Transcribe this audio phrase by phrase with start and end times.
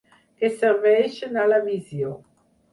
[0.39, 2.19] Que serveixen a la visió.